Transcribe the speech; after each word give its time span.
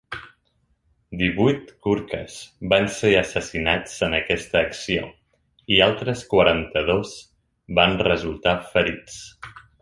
Divuit 1.17 1.67
Gurkhas 1.87 2.37
van 2.73 2.89
ser 2.99 3.11
assassinats 3.19 3.99
en 4.09 4.17
aquesta 4.21 4.63
acció 4.69 5.05
i 5.77 5.79
altres 5.89 6.25
quaranta-dos 6.33 7.13
van 7.81 7.95
resultar 8.09 8.57
ferits. 8.73 9.21